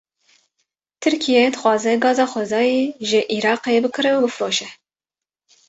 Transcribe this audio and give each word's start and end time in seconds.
Tirkiye, 1.01 1.43
dixwaze 1.53 1.91
gaza 2.03 2.25
xwezayî 2.31 2.81
ji 3.09 3.19
Îraqê 3.37 3.73
bikire 3.83 4.11
û 4.17 4.19
bifroşe 4.25 4.67